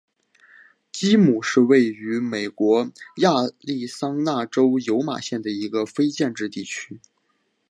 [0.91, 6.99] 基姆是位于美国亚利桑那州尤马县的一个非建制地区。